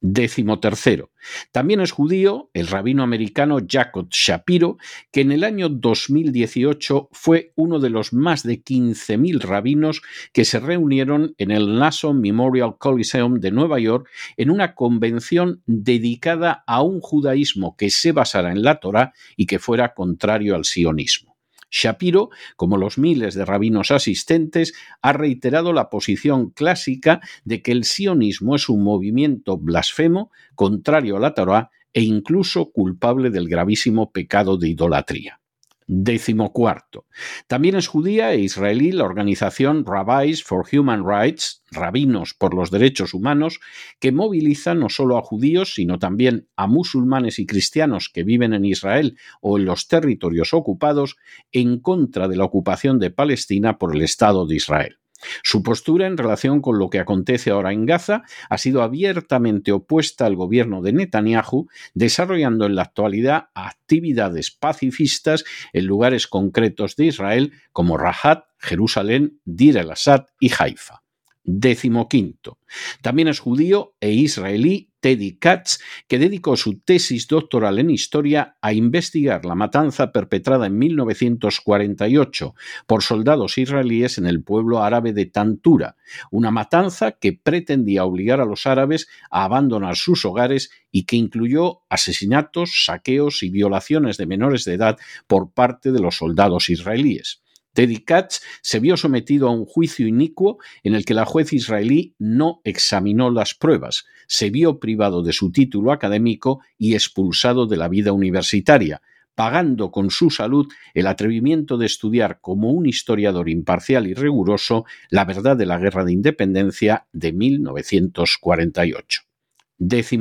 Décimo 0.01 0.61
tercero. 0.61 1.11
También 1.51 1.81
es 1.81 1.91
judío 1.91 2.51
el 2.55 2.69
rabino 2.69 3.03
americano 3.03 3.59
Jacob 3.69 4.09
Shapiro, 4.11 4.79
que 5.11 5.23
en 5.23 5.33
el 5.33 5.43
año 5.43 5.69
2018 5.69 7.09
fue 7.11 7.53
uno 7.57 7.81
de 7.81 7.91
los 7.91 8.13
más 8.13 8.45
de 8.45 8.63
15.000 8.63 9.41
rabinos 9.41 10.01
que 10.33 10.45
se 10.45 10.61
reunieron 10.61 11.35
en 11.37 11.51
el 11.51 11.79
Nason 11.79 12.21
Memorial 12.21 12.77
Coliseum 12.79 13.41
de 13.41 13.51
Nueva 13.51 13.81
York 13.81 14.09
en 14.37 14.51
una 14.51 14.77
convención 14.77 15.63
dedicada 15.67 16.63
a 16.67 16.83
un 16.83 17.01
judaísmo 17.01 17.77
que 17.77 17.91
se 17.91 18.13
basara 18.13 18.53
en 18.53 18.63
la 18.63 18.79
Torá 18.79 19.15
y 19.37 19.47
que 19.47 19.59
fuera 19.59 19.95
contrario 19.95 20.55
al 20.55 20.65
sionismo. 20.65 21.28
Shapiro, 21.71 22.31
como 22.57 22.77
los 22.77 22.99
miles 22.99 23.35
de 23.35 23.45
rabinos 23.45 23.91
asistentes, 23.91 24.75
ha 25.03 25.13
reiterado 25.13 25.73
la 25.73 25.91
posición 25.91 26.51
clásica 26.51 27.21
de 27.45 27.63
que 27.63 27.73
el 27.73 27.85
sionismo 27.85 28.57
es 28.57 28.69
un 28.69 28.83
movimiento 28.83 29.59
blasfemo, 29.59 30.31
contrario 30.55 31.17
a 31.17 31.21
la 31.21 31.35
Torah 31.35 31.71
e 31.93 32.03
incluso 32.03 32.71
culpable 32.71 33.31
del 33.31 33.49
gravísimo 33.49 34.13
pecado 34.13 34.57
de 34.57 34.69
idolatría. 34.69 35.41
Décimo 35.91 36.53
cuarto. 36.53 37.07
También 37.47 37.75
es 37.75 37.87
judía 37.87 38.35
e 38.35 38.41
israelí 38.41 38.93
la 38.93 39.05
organización 39.05 39.87
Rabbis 39.87 40.45
for 40.45 40.67
Human 40.71 41.03
Rights, 41.03 41.63
Rabinos 41.71 42.35
por 42.35 42.53
los 42.53 42.71
Derechos 42.71 43.15
Humanos, 43.15 43.59
que 43.99 44.13
moviliza 44.13 44.75
no 44.75 44.91
solo 44.91 45.17
a 45.17 45.23
judíos, 45.23 45.73
sino 45.75 45.99
también 45.99 46.47
a 46.57 46.67
musulmanes 46.67 47.39
y 47.39 47.47
cristianos 47.47 48.11
que 48.13 48.23
viven 48.23 48.53
en 48.53 48.67
Israel 48.67 49.17
o 49.41 49.57
en 49.57 49.65
los 49.65 49.89
territorios 49.89 50.53
ocupados 50.53 51.17
en 51.53 51.81
contra 51.81 52.29
de 52.29 52.37
la 52.37 52.45
ocupación 52.45 52.99
de 52.99 53.11
Palestina 53.11 53.79
por 53.79 53.97
el 53.97 54.03
Estado 54.03 54.47
de 54.47 54.57
Israel. 54.57 54.99
Su 55.43 55.63
postura 55.63 56.07
en 56.07 56.17
relación 56.17 56.61
con 56.61 56.79
lo 56.79 56.91
que 56.91 57.01
acontece 57.01 57.51
ahora 57.51 57.73
en 57.73 57.87
Gaza 57.87 58.23
ha 58.49 58.59
sido 58.59 58.83
abiertamente 58.83 59.73
opuesta 59.73 60.27
al 60.27 60.37
gobierno 60.37 60.83
de 60.83 60.93
Netanyahu, 60.93 61.69
desarrollando 61.95 62.67
en 62.67 62.75
la 62.75 62.83
actualidad 62.83 63.49
actividades 63.55 64.51
pacifistas 64.51 65.45
en 65.73 65.87
lugares 65.87 66.27
concretos 66.27 66.97
de 66.97 67.07
Israel 67.07 67.53
como 67.73 67.97
Rahat, 67.97 68.45
Jerusalén, 68.59 69.41
Dir 69.45 69.77
el-Assad 69.77 70.27
y 70.41 70.51
Haifa. 70.57 71.03
Décimo 71.51 72.11
quinto. 72.11 72.59
También 73.01 73.27
es 73.29 73.39
judío 73.39 73.95
e 74.01 74.11
israelí 74.11 74.91
Teddy 75.01 75.39
Katz, 75.39 75.79
que 76.07 76.19
dedicó 76.19 76.59
su 76.59 76.81
tesis 76.81 77.27
doctoral 77.27 77.79
en 77.79 77.89
historia 77.89 78.59
a 78.61 78.75
investigar 78.75 79.47
la 79.47 79.55
matanza 79.55 80.13
perpetrada 80.13 80.67
en 80.67 80.77
1948 80.77 82.55
por 82.87 83.03
soldados 83.03 83.57
israelíes 83.57 84.19
en 84.19 84.27
el 84.27 84.43
pueblo 84.43 84.83
árabe 84.83 85.15
de 85.15 85.25
Tantura, 85.25 85.97
una 86.31 86.51
matanza 86.51 87.13
que 87.13 87.33
pretendía 87.33 88.05
obligar 88.05 88.43
a 88.43 88.45
los 88.45 88.67
árabes 88.67 89.09
a 89.31 89.45
abandonar 89.45 89.97
sus 89.97 90.27
hogares 90.27 90.71
y 90.91 91.05
que 91.05 91.17
incluyó 91.17 91.81
asesinatos, 91.89 92.85
saqueos 92.85 93.43
y 93.43 93.49
violaciones 93.49 94.19
de 94.19 94.27
menores 94.27 94.67
de 94.67 94.75
edad 94.75 94.99
por 95.27 95.51
parte 95.51 95.93
de 95.93 96.01
los 96.01 96.17
soldados 96.17 96.69
israelíes. 96.69 97.41
Teddy 97.73 97.99
Katz 97.99 98.41
se 98.63 98.81
vio 98.81 98.97
sometido 98.97 99.49
a 99.49 99.53
un 99.53 99.65
juicio 99.65 100.07
inicuo 100.07 100.59
en 100.83 100.95
el 100.95 101.05
que 101.05 101.15
la 101.15 101.25
juez 101.25 101.53
israelí 101.53 102.15
no 102.19 102.61
examinó 102.65 103.31
las 103.31 103.55
pruebas, 103.55 104.05
se 104.27 104.51
vio 104.51 104.79
privado 104.79 105.23
de 105.23 105.33
su 105.33 105.53
título 105.53 105.93
académico 105.93 106.61
y 106.77 106.95
expulsado 106.95 107.67
de 107.67 107.77
la 107.77 107.89
vida 107.89 108.13
universitaria, 108.13 109.01
pagando 109.35 109.93
con 109.93 110.11
su 110.11 110.31
salud 110.31 110.67
el 110.95 111.07
atrevimiento 111.07 111.79
de 111.79 111.87
estudiar 111.87 112.41
como 112.41 112.73
un 112.73 112.87
historiador 112.87 113.49
imparcial 113.49 114.09
y 114.09 114.15
riguroso 114.15 114.85
la 115.11 115.25
verdad 115.25 115.57
de 115.57 115.67
la 115.67 115.79
Guerra 115.79 116.05
de 116.05 116.13
Independencia 116.13 117.07
de 117.13 117.33
1948. 117.33 119.28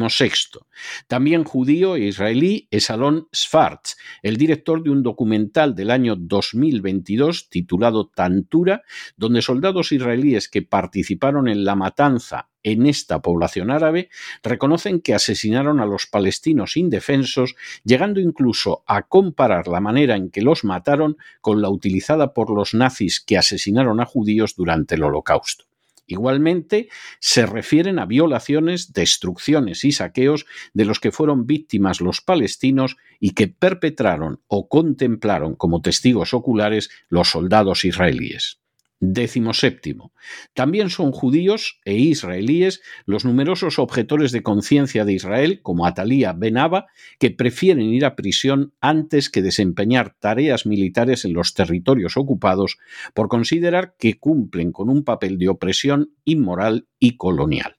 Sexto. 0.09 0.67
También 1.07 1.43
judío 1.43 1.95
e 1.95 2.01
israelí 2.01 2.67
es 2.71 2.89
Alon 2.89 3.27
Sfartz, 3.33 3.95
el 4.21 4.37
director 4.37 4.83
de 4.83 4.91
un 4.91 5.03
documental 5.03 5.73
del 5.75 5.91
año 5.91 6.15
2022 6.15 7.49
titulado 7.49 8.07
Tantura, 8.07 8.83
donde 9.15 9.41
soldados 9.41 9.91
israelíes 9.91 10.47
que 10.47 10.61
participaron 10.61 11.47
en 11.47 11.65
la 11.65 11.75
matanza 11.75 12.49
en 12.63 12.85
esta 12.85 13.21
población 13.21 13.71
árabe 13.71 14.09
reconocen 14.43 14.99
que 14.99 15.13
asesinaron 15.13 15.79
a 15.79 15.85
los 15.85 16.05
palestinos 16.05 16.75
indefensos, 16.75 17.55
llegando 17.83 18.19
incluso 18.19 18.83
a 18.87 19.03
comparar 19.03 19.67
la 19.67 19.79
manera 19.79 20.15
en 20.15 20.29
que 20.29 20.41
los 20.41 20.63
mataron 20.63 21.17
con 21.41 21.61
la 21.61 21.69
utilizada 21.69 22.33
por 22.33 22.49
los 22.49 22.73
nazis 22.73 23.21
que 23.21 23.37
asesinaron 23.37 24.01
a 24.01 24.05
judíos 24.05 24.55
durante 24.55 24.95
el 24.95 25.03
Holocausto. 25.03 25.66
Igualmente, 26.07 26.87
se 27.19 27.45
refieren 27.45 27.99
a 27.99 28.05
violaciones, 28.05 28.93
destrucciones 28.93 29.83
y 29.83 29.91
saqueos 29.91 30.45
de 30.73 30.85
los 30.85 31.01
que 31.01 31.11
fueron 31.11 31.45
víctimas 31.45 31.99
los 31.99 32.21
palestinos 32.21 32.95
y 33.19 33.31
que 33.31 33.49
perpetraron 33.49 34.41
o 34.47 34.69
contemplaron 34.69 35.55
como 35.55 35.81
testigos 35.81 36.33
oculares 36.33 36.89
los 37.09 37.29
soldados 37.29 37.83
israelíes. 37.83 38.61
Décimo 39.00 39.54
séptimo. 39.54 40.12
También 40.56 40.89
son 40.89 41.12
judíos 41.12 41.80
e 41.86 41.96
israelíes 41.96 42.82
los 43.06 43.25
numerosos 43.25 43.77
objetores 43.77 44.32
de 44.32 44.42
conciencia 44.42 45.06
de 45.06 45.13
Israel, 45.13 45.62
como 45.62 45.86
Atalía 45.86 46.34
Benaba, 46.34 46.88
que 47.20 47.30
prefieren 47.30 47.94
ir 47.94 48.06
a 48.06 48.16
prisión 48.16 48.74
antes 48.82 49.30
que 49.30 49.44
desempeñar 49.44 50.16
tareas 50.20 50.66
militares 50.66 51.25
en 51.25 51.34
los 51.34 51.54
territorios 51.54 52.18
ocupados 52.18 52.80
por 53.13 53.27
considerar 53.27 53.96
que 54.00 54.18
cumplen 54.18 54.72
con 54.72 54.89
un 54.89 55.04
papel 55.04 55.38
de 55.38 55.50
opresión 55.50 56.16
inmoral 56.25 56.88
y 57.00 57.18
colonial. 57.18 57.77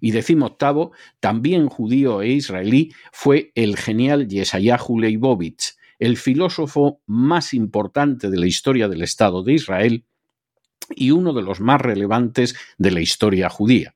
Y 0.00 0.16
octavo, 0.42 0.92
también 1.18 1.66
judío 1.66 2.22
e 2.22 2.28
israelí, 2.28 2.92
fue 3.10 3.50
el 3.56 3.76
genial 3.76 4.28
Yeshayahu 4.28 5.00
Leibovitz, 5.00 5.76
el 5.98 6.16
filósofo 6.16 7.00
más 7.06 7.52
importante 7.52 8.30
de 8.30 8.38
la 8.38 8.46
historia 8.46 8.88
del 8.88 9.02
Estado 9.02 9.42
de 9.42 9.54
Israel, 9.54 10.04
y 10.96 11.10
uno 11.10 11.32
de 11.32 11.42
los 11.42 11.60
más 11.60 11.80
relevantes 11.80 12.54
de 12.78 12.90
la 12.90 13.00
historia 13.00 13.48
judía. 13.48 13.94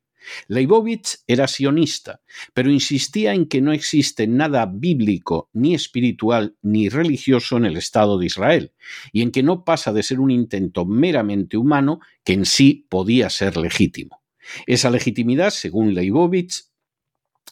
Leibovitz 0.49 1.23
era 1.27 1.47
sionista, 1.47 2.21
pero 2.53 2.71
insistía 2.71 3.35
en 3.35 3.47
que 3.47 3.61
no 3.61 3.73
existe 3.73 4.27
nada 4.27 4.67
bíblico, 4.67 5.51
ni 5.53 5.75
espiritual, 5.75 6.57
ni 6.63 6.89
religioso 6.89 7.57
en 7.57 7.65
el 7.65 7.77
Estado 7.77 8.19
de 8.19 8.27
Israel, 8.27 8.73
y 9.13 9.23
en 9.23 9.31
que 9.31 9.43
no 9.43 9.65
pasa 9.65 9.93
de 9.93 10.03
ser 10.03 10.21
un 10.21 10.31
intento 10.31 10.85
meramente 10.85 11.57
humano 11.57 12.01
que 12.25 12.33
en 12.33 12.45
sí 12.45 12.87
podía 12.89 13.31
ser 13.31 13.57
legítimo. 13.57 14.23
Esa 14.67 14.91
legitimidad, 14.91 15.51
según 15.51 15.95
Leibovitz, 15.95 16.73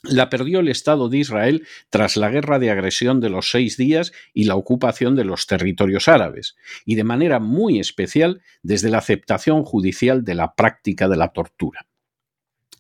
la 0.05 0.31
perdió 0.31 0.61
el 0.61 0.69
Estado 0.69 1.09
de 1.09 1.19
Israel 1.19 1.67
tras 1.91 2.17
la 2.17 2.31
guerra 2.31 2.59
de 2.59 2.71
agresión 2.71 3.21
de 3.21 3.31
los 3.31 3.51
seis 3.51 3.77
días 3.77 4.13
y 4.33 4.45
la 4.45 4.57
ocupación 4.57 5.15
de 5.17 5.25
los 5.25 5.47
territorios 5.47 6.09
árabes, 6.09 6.57
y 6.85 6.95
de 6.95 7.05
manera 7.05 7.41
muy 7.41 7.79
especial 7.79 8.43
desde 8.63 8.91
la 8.91 8.99
aceptación 8.99 9.65
judicial 9.65 10.25
de 10.25 10.35
la 10.35 10.55
práctica 10.55 11.09
de 11.09 11.17
la 11.17 11.29
tortura. 11.29 11.87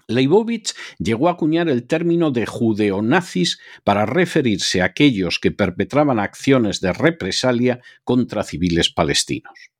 Leibovitz 0.07 0.75
llegó 0.99 1.28
a 1.28 1.33
acuñar 1.33 1.69
el 1.69 1.87
término 1.87 2.31
de 2.31 2.45
judeonazis 2.45 3.59
para 3.85 4.04
referirse 4.04 4.83
a 4.83 4.87
aquellos 4.87 5.38
que 5.38 5.50
perpetraban 5.50 6.19
acciones 6.19 6.81
de 6.81 6.93
represalia 6.93 7.81
contra 8.04 8.45
civiles 8.45 8.90
palestinos. 8.90 9.74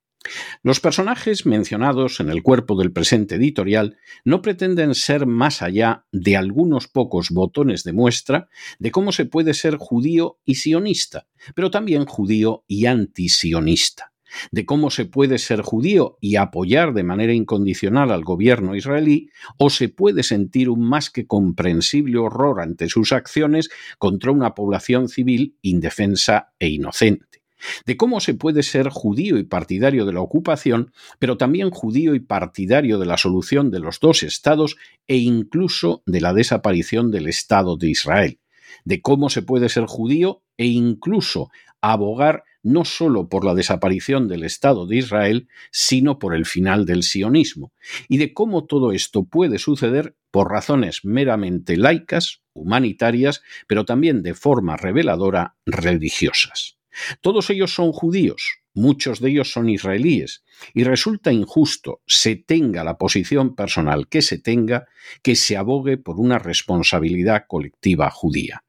Los 0.63 0.81
personajes 0.81 1.45
mencionados 1.45 2.21
en 2.21 2.31
el 2.31 2.43
cuerpo 2.43 2.77
del 2.77 2.93
presente 2.93 3.35
editorial 3.35 3.99
no 4.25 4.41
pretenden 4.41 4.95
ser 4.95 5.27
más 5.27 5.61
allá 5.63 6.07
de 6.13 6.37
algunos 6.37 6.89
pocos 6.89 7.31
botones 7.31 7.85
de 7.85 7.93
muestra 7.93 8.49
de 8.79 8.91
cómo 8.91 9.13
se 9.13 9.27
puede 9.27 9.55
ser 9.55 9.77
judío 9.77 10.39
y 10.45 10.57
sionista, 10.57 11.27
pero 11.55 11.71
también 11.71 12.07
judío 12.07 12.65
y 12.67 12.87
antisionista. 12.87 14.11
de 14.51 14.67
cómo 14.67 14.91
se 14.91 15.05
puede 15.05 15.39
ser 15.39 15.61
judío 15.61 16.19
y 16.21 16.35
apoyar 16.35 16.93
de 16.93 17.05
manera 17.05 17.33
incondicional 17.33 18.11
al 18.11 18.25
gobierno 18.25 18.75
israelí, 18.75 19.31
o 19.59 19.71
se 19.71 19.89
puede 19.89 20.25
sentir 20.25 20.71
un 20.71 20.81
más 20.81 21.09
que 21.09 21.29
comprensible 21.29 22.19
horror 22.19 22.61
ante 22.61 22.89
sus 22.89 23.13
acciones 23.13 23.71
contra 23.97 24.33
una 24.33 24.53
población 24.57 25.09
civil 25.09 25.57
indefensa 25.63 26.53
e 26.59 26.67
inocente 26.69 27.44
de 27.87 27.97
cómo 27.97 28.21
se 28.21 28.35
puede 28.35 28.63
ser 28.63 28.89
judío 28.89 29.39
y 29.39 29.45
partidario 29.45 30.07
de 30.07 30.13
la 30.13 30.21
ocupación, 30.21 30.93
pero 31.19 31.37
también 31.37 31.71
judío 31.71 32.15
y 32.15 32.21
partidario 32.21 32.99
de 32.99 33.07
la 33.07 33.17
solución 33.17 33.71
de 33.71 33.81
los 33.81 34.01
dos 34.01 34.23
estados 34.23 34.77
e 35.07 35.17
incluso 35.17 36.03
de 36.07 36.21
la 36.21 36.33
desaparición 36.33 37.11
del 37.11 37.29
Estado 37.29 37.77
de 37.77 37.91
Israel, 37.91 38.39
de 38.85 39.01
cómo 39.01 39.31
se 39.31 39.43
puede 39.43 39.69
ser 39.69 39.87
judío 39.87 40.43
e 40.57 40.67
incluso 40.67 41.51
abogar 41.81 42.45
no 42.63 42.85
solo 42.87 43.29
por 43.29 43.45
la 43.45 43.55
desaparición 43.55 44.27
del 44.27 44.43
Estado 44.43 44.87
de 44.87 44.97
Israel, 44.97 45.49
sino 45.71 46.19
por 46.19 46.35
el 46.35 46.47
final 46.47 46.87
del 46.87 47.03
sionismo, 47.03 47.73
y 48.09 48.17
de 48.17 48.33
cómo 48.33 48.65
todo 48.65 48.93
esto 48.93 49.25
puede 49.25 49.59
suceder 49.59 50.17
por 50.31 50.51
razones 50.51 51.05
meramente 51.05 51.77
laicas, 51.77 52.41
humanitarias, 52.55 53.43
pero 53.67 53.85
también 53.85 54.23
de 54.23 54.35
forma 54.35 54.77
reveladora 54.77 55.57
religiosas. 55.67 56.79
Todos 57.21 57.51
ellos 57.51 57.75
son 57.75 57.93
judíos, 57.93 58.59
muchos 58.75 59.21
de 59.21 59.31
ellos 59.31 59.51
son 59.53 59.69
israelíes, 59.69 60.45
y 60.75 60.85
resulta 60.85 61.33
injusto, 61.33 62.03
se 62.07 62.37
tenga 62.37 62.85
la 62.85 62.99
posición 62.99 63.55
personal 63.55 64.09
que 64.09 64.23
se 64.23 64.39
tenga, 64.39 64.87
que 65.23 65.37
se 65.37 65.57
abogue 65.57 65.97
por 65.97 66.19
una 66.19 66.39
responsabilidad 66.39 67.45
colectiva 67.49 68.11
judía. 68.11 68.65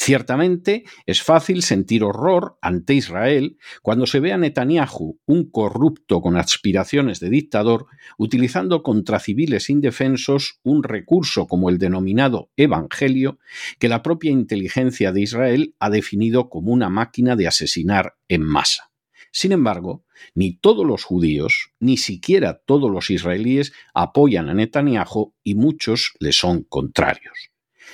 Ciertamente 0.00 0.84
es 1.06 1.24
fácil 1.24 1.64
sentir 1.64 2.04
horror 2.04 2.56
ante 2.62 2.94
Israel 2.94 3.58
cuando 3.82 4.06
se 4.06 4.20
ve 4.20 4.32
a 4.32 4.38
Netanyahu, 4.38 5.18
un 5.26 5.50
corrupto 5.50 6.20
con 6.20 6.36
aspiraciones 6.36 7.18
de 7.18 7.30
dictador, 7.30 7.86
utilizando 8.16 8.84
contra 8.84 9.18
civiles 9.18 9.68
indefensos 9.68 10.60
un 10.62 10.84
recurso 10.84 11.48
como 11.48 11.68
el 11.68 11.78
denominado 11.78 12.52
Evangelio, 12.56 13.40
que 13.80 13.88
la 13.88 14.04
propia 14.04 14.30
inteligencia 14.30 15.10
de 15.10 15.22
Israel 15.22 15.74
ha 15.80 15.90
definido 15.90 16.48
como 16.48 16.70
una 16.70 16.88
máquina 16.88 17.34
de 17.34 17.48
asesinar 17.48 18.14
en 18.28 18.44
masa. 18.44 18.92
Sin 19.32 19.50
embargo, 19.50 20.04
ni 20.32 20.56
todos 20.56 20.86
los 20.86 21.02
judíos, 21.02 21.72
ni 21.80 21.96
siquiera 21.96 22.62
todos 22.64 22.88
los 22.88 23.10
israelíes 23.10 23.72
apoyan 23.94 24.48
a 24.48 24.54
Netanyahu 24.54 25.34
y 25.42 25.56
muchos 25.56 26.12
le 26.20 26.30
son 26.30 26.62
contrarios. 26.62 27.50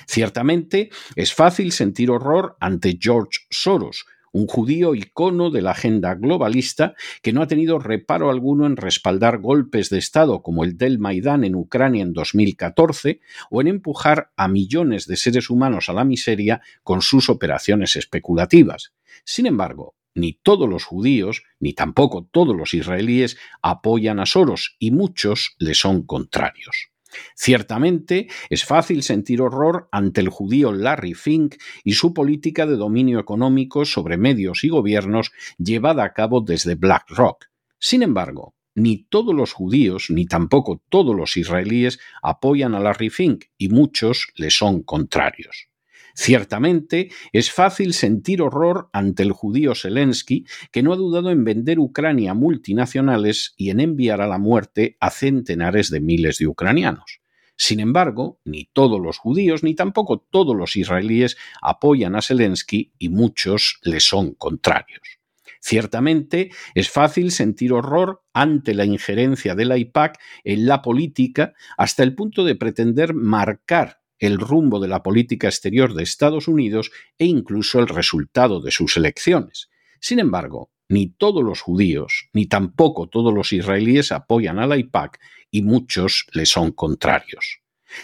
Ciertamente, 0.07 0.89
es 1.15 1.33
fácil 1.33 1.71
sentir 1.71 2.11
horror 2.11 2.57
ante 2.59 2.97
George 2.99 3.39
Soros, 3.49 4.05
un 4.35 4.47
judío 4.47 4.95
icono 4.95 5.49
de 5.49 5.61
la 5.61 5.71
agenda 5.71 6.13
globalista 6.13 6.93
que 7.21 7.31
no 7.31 7.41
ha 7.41 7.47
tenido 7.47 7.79
reparo 7.79 8.29
alguno 8.29 8.65
en 8.65 8.75
respaldar 8.75 9.39
golpes 9.39 9.89
de 9.89 9.97
Estado 9.97 10.41
como 10.41 10.65
el 10.65 10.77
del 10.77 10.99
Maidán 10.99 11.45
en 11.45 11.55
Ucrania 11.55 12.03
en 12.03 12.11
2014 12.11 13.21
o 13.49 13.61
en 13.61 13.67
empujar 13.67 14.33
a 14.35 14.49
millones 14.49 15.07
de 15.07 15.15
seres 15.15 15.49
humanos 15.49 15.87
a 15.87 15.93
la 15.93 16.03
miseria 16.03 16.61
con 16.83 17.01
sus 17.01 17.29
operaciones 17.29 17.95
especulativas. 17.95 18.91
Sin 19.23 19.45
embargo, 19.45 19.95
ni 20.13 20.33
todos 20.33 20.67
los 20.67 20.83
judíos, 20.83 21.43
ni 21.61 21.71
tampoco 21.71 22.27
todos 22.29 22.57
los 22.57 22.73
israelíes 22.73 23.37
apoyan 23.61 24.19
a 24.19 24.25
Soros 24.25 24.75
y 24.79 24.91
muchos 24.91 25.55
le 25.59 25.75
son 25.75 26.05
contrarios. 26.05 26.89
Ciertamente, 27.35 28.27
es 28.49 28.65
fácil 28.65 29.03
sentir 29.03 29.41
horror 29.41 29.87
ante 29.91 30.21
el 30.21 30.29
judío 30.29 30.71
Larry 30.71 31.13
Fink 31.13 31.55
y 31.83 31.93
su 31.93 32.13
política 32.13 32.65
de 32.65 32.75
dominio 32.75 33.19
económico 33.19 33.85
sobre 33.85 34.17
medios 34.17 34.63
y 34.63 34.69
gobiernos 34.69 35.31
llevada 35.57 36.03
a 36.03 36.13
cabo 36.13 36.41
desde 36.41 36.75
BlackRock. 36.75 37.45
Sin 37.79 38.03
embargo, 38.03 38.55
ni 38.75 39.03
todos 39.05 39.33
los 39.33 39.53
judíos, 39.53 40.07
ni 40.09 40.25
tampoco 40.25 40.81
todos 40.89 41.15
los 41.15 41.37
israelíes 41.37 41.99
apoyan 42.21 42.75
a 42.75 42.79
Larry 42.79 43.09
Fink 43.09 43.45
y 43.57 43.69
muchos 43.69 44.27
le 44.35 44.49
son 44.49 44.83
contrarios. 44.83 45.69
Ciertamente, 46.17 47.11
es 47.33 47.51
fácil 47.51 47.93
sentir 47.93 48.41
horror 48.41 48.89
ante 48.93 49.21
el 49.21 49.33
judío 49.33 49.75
Zelensky, 49.75 50.45
que 50.71 50.81
no 50.81 50.93
ha 50.93 50.95
dudado 50.95 51.29
en 51.29 51.43
vender 51.43 51.77
Ucrania 51.77 52.31
a 52.31 52.33
multinacionales 52.33 53.53
y 53.57 53.69
en 53.69 53.81
enviar 53.81 54.21
a 54.21 54.27
la 54.27 54.37
muerte 54.37 54.95
a 55.01 55.09
centenares 55.09 55.89
de 55.89 55.99
miles 55.99 56.37
de 56.37 56.47
ucranianos. 56.47 57.19
Sin 57.57 57.81
embargo, 57.81 58.39
ni 58.45 58.65
todos 58.71 58.99
los 59.01 59.17
judíos 59.17 59.61
ni 59.61 59.75
tampoco 59.75 60.19
todos 60.19 60.55
los 60.55 60.77
israelíes 60.77 61.35
apoyan 61.61 62.15
a 62.15 62.21
Zelensky 62.21 62.93
y 62.97 63.09
muchos 63.09 63.79
le 63.83 63.99
son 63.99 64.35
contrarios. 64.35 65.19
Ciertamente 65.59 66.49
es 66.75 66.89
fácil 66.89 67.31
sentir 67.31 67.73
horror 67.73 68.23
ante 68.33 68.73
la 68.73 68.85
injerencia 68.85 69.53
de 69.53 69.65
la 69.65 69.77
IPAC 69.77 70.17
en 70.45 70.65
la 70.65 70.81
política 70.81 71.53
hasta 71.77 72.03
el 72.03 72.15
punto 72.15 72.45
de 72.45 72.55
pretender 72.55 73.13
marcar 73.13 74.04
el 74.19 74.39
rumbo 74.39 74.79
de 74.79 74.87
la 74.87 75.03
política 75.03 75.47
exterior 75.47 75.93
de 75.93 76.03
Estados 76.03 76.47
Unidos 76.47 76.91
e 77.17 77.25
incluso 77.25 77.79
el 77.79 77.87
resultado 77.87 78.61
de 78.61 78.71
sus 78.71 78.97
elecciones. 78.97 79.69
Sin 79.99 80.19
embargo, 80.19 80.71
ni 80.87 81.07
todos 81.07 81.43
los 81.43 81.61
judíos, 81.61 82.29
ni 82.33 82.45
tampoco 82.45 83.07
todos 83.07 83.33
los 83.33 83.53
israelíes 83.53 84.11
apoyan 84.11 84.59
a 84.59 84.67
la 84.67 84.77
IPAC 84.77 85.19
y 85.51 85.61
muchos 85.61 86.27
le 86.33 86.45
son 86.45 86.71
contrarios. 86.71 87.61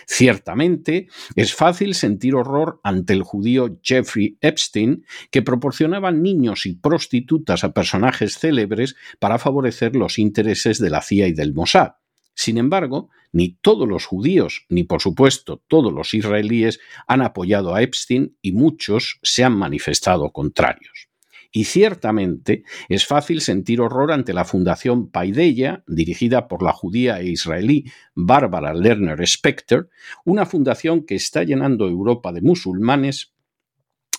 Ciertamente, 0.07 1.07
es 1.35 1.53
fácil 1.53 1.95
sentir 1.95 2.35
horror 2.35 2.79
ante 2.83 3.13
el 3.13 3.23
judío 3.23 3.79
Jeffrey 3.83 4.37
Epstein, 4.41 5.05
que 5.31 5.41
proporcionaba 5.41 6.11
niños 6.11 6.65
y 6.65 6.75
prostitutas 6.75 7.63
a 7.63 7.73
personajes 7.73 8.37
célebres 8.37 8.95
para 9.19 9.39
favorecer 9.39 9.95
los 9.95 10.19
intereses 10.19 10.79
de 10.79 10.89
la 10.89 11.01
CIA 11.01 11.27
y 11.27 11.33
del 11.33 11.53
Mossad. 11.53 11.93
Sin 12.41 12.57
embargo, 12.57 13.11
ni 13.31 13.49
todos 13.61 13.87
los 13.87 14.07
judíos, 14.07 14.65
ni 14.67 14.83
por 14.83 14.99
supuesto 14.99 15.61
todos 15.67 15.93
los 15.93 16.15
israelíes 16.15 16.79
han 17.05 17.21
apoyado 17.21 17.75
a 17.75 17.83
Epstein 17.83 18.35
y 18.41 18.51
muchos 18.51 19.19
se 19.21 19.43
han 19.43 19.55
manifestado 19.55 20.31
contrarios. 20.31 21.09
Y 21.51 21.65
ciertamente 21.65 22.63
es 22.89 23.05
fácil 23.05 23.41
sentir 23.41 23.79
horror 23.79 24.11
ante 24.11 24.33
la 24.33 24.43
Fundación 24.43 25.11
Paideia, 25.11 25.83
dirigida 25.85 26.47
por 26.47 26.63
la 26.63 26.73
judía 26.73 27.19
e 27.19 27.27
israelí 27.27 27.85
Bárbara 28.15 28.73
Lerner 28.73 29.27
Specter, 29.27 29.89
una 30.25 30.47
fundación 30.47 31.05
que 31.05 31.13
está 31.13 31.43
llenando 31.43 31.87
Europa 31.87 32.31
de 32.31 32.41
musulmanes 32.41 33.35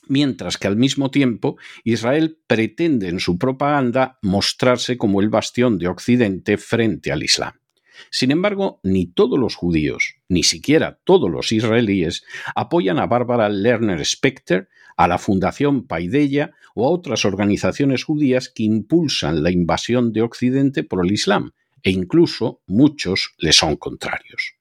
mientras 0.06 0.58
que 0.58 0.68
al 0.68 0.76
mismo 0.76 1.10
tiempo 1.10 1.56
Israel 1.82 2.38
pretende 2.46 3.08
en 3.08 3.18
su 3.18 3.36
propaganda 3.36 4.20
mostrarse 4.22 4.96
como 4.96 5.20
el 5.20 5.28
bastión 5.28 5.76
de 5.78 5.88
Occidente 5.88 6.56
frente 6.56 7.10
al 7.10 7.24
Islam. 7.24 7.61
Sin 8.10 8.30
embargo, 8.30 8.80
ni 8.82 9.06
todos 9.06 9.38
los 9.38 9.54
judíos, 9.54 10.16
ni 10.28 10.42
siquiera 10.42 11.00
todos 11.04 11.30
los 11.30 11.52
israelíes, 11.52 12.24
apoyan 12.54 12.98
a 12.98 13.06
Bárbara 13.06 13.48
Lerner 13.48 14.04
Specter, 14.04 14.68
a 14.96 15.08
la 15.08 15.18
Fundación 15.18 15.86
Paideia 15.86 16.52
o 16.74 16.86
a 16.86 16.90
otras 16.90 17.24
organizaciones 17.24 18.04
judías 18.04 18.48
que 18.48 18.64
impulsan 18.64 19.42
la 19.42 19.50
invasión 19.50 20.12
de 20.12 20.22
Occidente 20.22 20.84
por 20.84 21.04
el 21.04 21.12
Islam, 21.12 21.52
e 21.82 21.90
incluso 21.90 22.60
muchos 22.66 23.34
le 23.38 23.52
son 23.52 23.76
contrarios. 23.76 24.54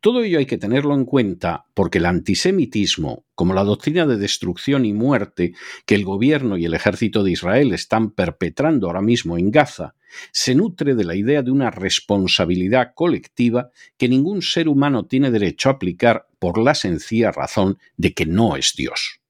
Todo 0.00 0.22
ello 0.22 0.38
hay 0.38 0.46
que 0.46 0.58
tenerlo 0.58 0.94
en 0.94 1.04
cuenta 1.04 1.66
porque 1.74 1.98
el 1.98 2.06
antisemitismo, 2.06 3.24
como 3.34 3.54
la 3.54 3.64
doctrina 3.64 4.06
de 4.06 4.16
destrucción 4.16 4.84
y 4.84 4.92
muerte 4.92 5.54
que 5.86 5.94
el 5.94 6.04
gobierno 6.04 6.56
y 6.56 6.64
el 6.64 6.74
ejército 6.74 7.24
de 7.24 7.32
Israel 7.32 7.72
están 7.72 8.10
perpetrando 8.10 8.86
ahora 8.86 9.02
mismo 9.02 9.38
en 9.38 9.50
Gaza, 9.50 9.94
se 10.32 10.54
nutre 10.54 10.94
de 10.94 11.04
la 11.04 11.14
idea 11.14 11.42
de 11.42 11.50
una 11.50 11.70
responsabilidad 11.70 12.92
colectiva 12.94 13.70
que 13.96 14.08
ningún 14.08 14.42
ser 14.42 14.68
humano 14.68 15.06
tiene 15.06 15.30
derecho 15.30 15.68
a 15.68 15.72
aplicar 15.72 16.26
por 16.38 16.58
la 16.58 16.74
sencilla 16.74 17.32
razón 17.32 17.78
de 17.96 18.14
que 18.14 18.26
no 18.26 18.56
es 18.56 18.74
Dios. 18.76 19.20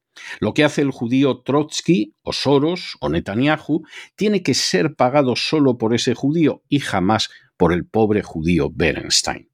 Lo 0.40 0.54
que 0.54 0.64
hace 0.64 0.82
el 0.82 0.90
judío 0.90 1.42
Trotsky 1.42 2.14
o 2.22 2.32
Soros 2.32 2.96
o 3.00 3.08
Netanyahu 3.08 3.84
tiene 4.16 4.42
que 4.42 4.54
ser 4.54 4.94
pagado 4.94 5.36
solo 5.36 5.78
por 5.78 5.94
ese 5.94 6.14
judío 6.14 6.62
y 6.68 6.80
jamás 6.80 7.30
por 7.56 7.72
el 7.72 7.86
pobre 7.86 8.22
judío 8.22 8.70
Berenstein. 8.72 9.48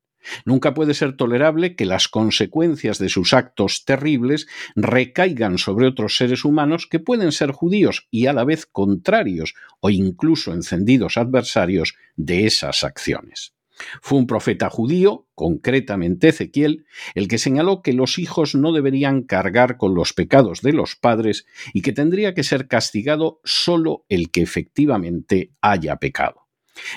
Nunca 0.44 0.74
puede 0.74 0.94
ser 0.94 1.16
tolerable 1.16 1.76
que 1.76 1.84
las 1.84 2.08
consecuencias 2.08 2.98
de 2.98 3.08
sus 3.08 3.32
actos 3.34 3.84
terribles 3.84 4.46
recaigan 4.74 5.58
sobre 5.58 5.86
otros 5.86 6.16
seres 6.16 6.44
humanos 6.44 6.86
que 6.86 7.00
pueden 7.00 7.32
ser 7.32 7.52
judíos 7.52 8.08
y 8.10 8.26
a 8.26 8.32
la 8.32 8.44
vez 8.44 8.66
contrarios 8.66 9.54
o 9.80 9.90
incluso 9.90 10.52
encendidos 10.52 11.16
adversarios 11.16 11.94
de 12.16 12.46
esas 12.46 12.84
acciones. 12.84 13.54
Fue 14.00 14.18
un 14.18 14.26
profeta 14.26 14.70
judío, 14.70 15.26
concretamente 15.34 16.28
Ezequiel, 16.28 16.84
el 17.14 17.28
que 17.28 17.38
señaló 17.38 17.82
que 17.82 17.92
los 17.92 18.18
hijos 18.18 18.54
no 18.54 18.72
deberían 18.72 19.22
cargar 19.22 19.76
con 19.76 19.94
los 19.94 20.12
pecados 20.12 20.60
de 20.62 20.72
los 20.72 20.94
padres 20.94 21.46
y 21.72 21.82
que 21.82 21.92
tendría 21.92 22.34
que 22.34 22.44
ser 22.44 22.68
castigado 22.68 23.40
solo 23.44 24.04
el 24.08 24.30
que 24.30 24.42
efectivamente 24.42 25.52
haya 25.60 25.96
pecado. 25.96 26.41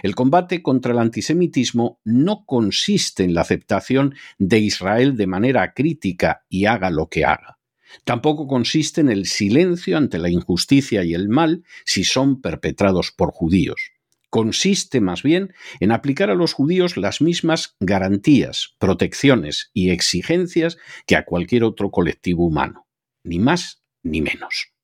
El 0.04 0.16
combate 0.16 0.62
contra 0.62 0.94
el 0.94 1.00
antisemitismo 1.00 2.00
no 2.04 2.46
consiste 2.46 3.24
en 3.24 3.34
la 3.34 3.42
aceptación 3.42 4.16
de 4.38 4.60
Israel 4.60 5.18
de 5.18 5.28
manera 5.28 5.74
crítica 5.74 6.46
y 6.50 6.66
haga 6.66 6.90
lo 6.90 7.08
que 7.08 7.26
haga. 7.26 7.60
Tampoco 8.04 8.48
consiste 8.48 9.02
en 9.02 9.10
el 9.10 9.26
silencio 9.26 9.98
ante 9.98 10.18
la 10.20 10.30
injusticia 10.30 11.04
y 11.04 11.14
el 11.14 11.30
mal 11.30 11.64
si 11.86 12.04
son 12.04 12.42
perpetrados 12.42 13.12
por 13.12 13.32
judíos. 13.32 13.92
Consiste 14.30 15.00
más 15.00 15.24
bien 15.24 15.54
en 15.80 15.92
aplicar 15.92 16.30
a 16.30 16.36
los 16.36 16.52
judíos 16.52 16.98
las 16.98 17.22
mismas 17.22 17.78
garantías, 17.80 18.76
protecciones 18.80 19.72
y 19.74 19.92
exigencias 19.92 20.78
que 21.08 21.16
a 21.16 21.24
cualquier 21.24 21.64
otro 21.64 21.90
colectivo 21.90 22.46
humano, 22.46 22.86
ni 23.24 23.40
más 23.40 23.82
ni 24.04 24.22
menos. 24.22 24.75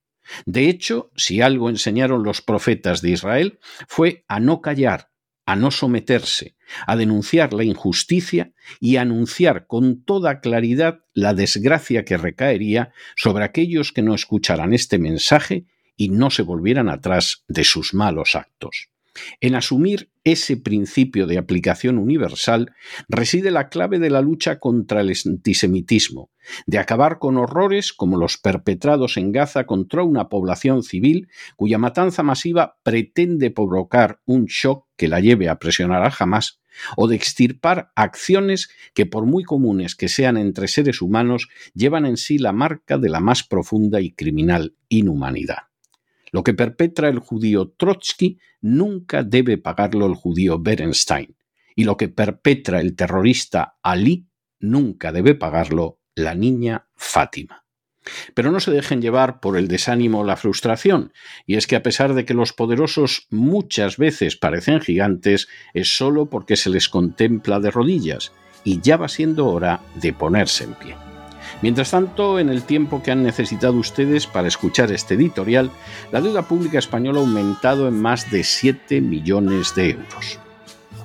De 0.45 0.69
hecho, 0.69 1.11
si 1.15 1.41
algo 1.41 1.69
enseñaron 1.69 2.23
los 2.23 2.41
profetas 2.41 3.01
de 3.01 3.11
Israel 3.11 3.59
fue 3.87 4.23
a 4.27 4.39
no 4.39 4.61
callar, 4.61 5.09
a 5.45 5.55
no 5.55 5.71
someterse, 5.71 6.55
a 6.87 6.95
denunciar 6.95 7.53
la 7.53 7.63
injusticia 7.63 8.53
y 8.79 8.95
a 8.95 9.01
anunciar 9.01 9.67
con 9.67 10.03
toda 10.03 10.39
claridad 10.39 10.99
la 11.13 11.33
desgracia 11.33 12.05
que 12.05 12.17
recaería 12.17 12.93
sobre 13.15 13.43
aquellos 13.43 13.91
que 13.91 14.01
no 14.01 14.15
escucharan 14.15 14.73
este 14.73 14.99
mensaje 14.99 15.65
y 15.97 16.09
no 16.09 16.29
se 16.29 16.43
volvieran 16.43 16.89
atrás 16.89 17.43
de 17.47 17.63
sus 17.63 17.93
malos 17.93 18.35
actos. 18.35 18.90
En 19.39 19.55
asumir 19.55 20.11
ese 20.23 20.55
principio 20.57 21.27
de 21.27 21.37
aplicación 21.37 21.97
universal 21.97 22.73
reside 23.09 23.51
la 23.51 23.69
clave 23.69 23.99
de 23.99 24.09
la 24.09 24.21
lucha 24.21 24.59
contra 24.59 25.01
el 25.01 25.13
antisemitismo, 25.25 26.31
de 26.65 26.77
acabar 26.77 27.19
con 27.19 27.37
horrores 27.37 27.91
como 27.93 28.17
los 28.17 28.37
perpetrados 28.37 29.17
en 29.17 29.31
Gaza 29.31 29.65
contra 29.65 30.03
una 30.03 30.29
población 30.29 30.83
civil 30.83 31.27
cuya 31.55 31.77
matanza 31.77 32.23
masiva 32.23 32.77
pretende 32.83 33.51
provocar 33.51 34.21
un 34.25 34.45
shock 34.45 34.87
que 34.95 35.07
la 35.07 35.19
lleve 35.19 35.49
a 35.49 35.59
presionar 35.59 36.03
a 36.03 36.13
Hamas, 36.17 36.61
o 36.95 37.07
de 37.07 37.15
extirpar 37.15 37.91
acciones 37.95 38.69
que 38.93 39.05
por 39.05 39.25
muy 39.25 39.43
comunes 39.43 39.95
que 39.95 40.07
sean 40.07 40.37
entre 40.37 40.67
seres 40.67 41.01
humanos 41.01 41.49
llevan 41.73 42.05
en 42.05 42.17
sí 42.17 42.37
la 42.37 42.53
marca 42.53 42.97
de 42.97 43.09
la 43.09 43.19
más 43.19 43.43
profunda 43.43 43.99
y 44.01 44.13
criminal 44.13 44.75
inhumanidad. 44.87 45.70
Lo 46.31 46.43
que 46.43 46.53
perpetra 46.53 47.09
el 47.09 47.19
judío 47.19 47.73
Trotsky 47.77 48.39
nunca 48.61 49.23
debe 49.23 49.57
pagarlo 49.57 50.05
el 50.05 50.15
judío 50.15 50.59
Berenstein, 50.59 51.35
y 51.75 51.83
lo 51.83 51.97
que 51.97 52.09
perpetra 52.09 52.79
el 52.79 52.95
terrorista 52.95 53.77
Ali 53.81 54.27
nunca 54.59 55.11
debe 55.11 55.35
pagarlo 55.35 55.99
la 56.15 56.35
niña 56.35 56.87
Fátima. 56.95 57.65
Pero 58.33 58.51
no 58.51 58.59
se 58.59 58.71
dejen 58.71 59.01
llevar 59.01 59.39
por 59.39 59.57
el 59.57 59.67
desánimo 59.67 60.21
o 60.21 60.23
la 60.23 60.37
frustración, 60.37 61.13
y 61.45 61.55
es 61.55 61.67
que 61.67 61.75
a 61.75 61.83
pesar 61.83 62.13
de 62.13 62.25
que 62.25 62.33
los 62.33 62.53
poderosos 62.53 63.27
muchas 63.29 63.97
veces 63.97 64.37
parecen 64.37 64.81
gigantes, 64.81 65.47
es 65.73 65.95
solo 65.95 66.29
porque 66.29 66.55
se 66.55 66.69
les 66.69 66.89
contempla 66.89 67.59
de 67.59 67.71
rodillas, 67.71 68.31
y 68.63 68.81
ya 68.81 68.97
va 68.97 69.07
siendo 69.07 69.47
hora 69.47 69.81
de 69.95 70.13
ponerse 70.13 70.63
en 70.63 70.73
pie. 70.73 71.10
Mientras 71.61 71.91
tanto, 71.91 72.39
en 72.39 72.49
el 72.49 72.63
tiempo 72.63 73.03
que 73.03 73.11
han 73.11 73.23
necesitado 73.23 73.73
ustedes 73.73 74.25
para 74.25 74.47
escuchar 74.47 74.91
este 74.91 75.13
editorial, 75.13 75.69
la 76.11 76.21
deuda 76.21 76.47
pública 76.47 76.79
española 76.79 77.19
ha 77.19 77.23
aumentado 77.23 77.87
en 77.87 78.01
más 78.01 78.31
de 78.31 78.43
7 78.43 78.99
millones 79.01 79.75
de 79.75 79.91
euros. 79.91 80.39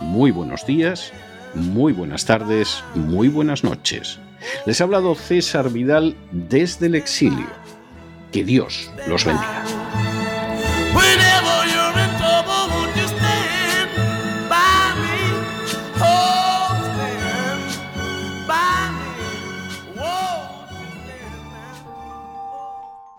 Muy 0.01 0.31
buenos 0.31 0.65
días, 0.67 1.13
muy 1.55 1.93
buenas 1.93 2.25
tardes, 2.25 2.83
muy 2.95 3.29
buenas 3.29 3.65
noches. 3.65 4.19
Les 4.65 4.81
ha 4.81 4.85
hablado 4.85 5.15
César 5.15 5.71
Vidal 5.71 6.17
desde 6.33 6.87
el 6.87 6.95
exilio. 6.95 7.47
Que 8.33 8.45
Dios 8.45 8.91
los 9.07 9.25
bendiga. 9.25 9.65